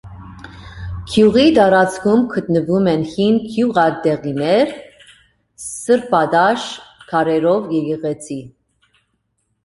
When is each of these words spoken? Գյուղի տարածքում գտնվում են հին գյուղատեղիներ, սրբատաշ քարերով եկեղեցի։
Գյուղի 1.15 1.43
տարածքում 1.55 2.21
գտնվում 2.35 2.87
են 2.93 3.03
հին 3.09 3.35
գյուղատեղիներ, 3.55 4.71
սրբատաշ 5.65 6.65
քարերով 7.11 7.69
եկեղեցի։ 7.79 8.39